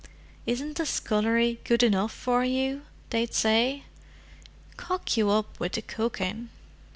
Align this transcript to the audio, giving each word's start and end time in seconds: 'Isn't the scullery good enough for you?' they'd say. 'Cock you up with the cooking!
'Isn't 0.47 0.77
the 0.77 0.85
scullery 0.87 1.59
good 1.63 1.83
enough 1.83 2.11
for 2.11 2.43
you?' 2.43 2.81
they'd 3.11 3.35
say. 3.35 3.83
'Cock 4.75 5.15
you 5.15 5.29
up 5.29 5.59
with 5.59 5.73
the 5.73 5.83
cooking! 5.83 6.49